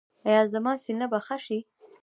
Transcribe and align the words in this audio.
ایا 0.27 0.41
زما 0.53 0.73
سینه 0.83 1.05
به 1.11 1.19
ښه 1.25 1.37
شي؟ 1.45 1.59